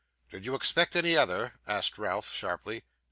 [0.31, 2.85] 'Did you expect any other?' asked Ralph, sharply.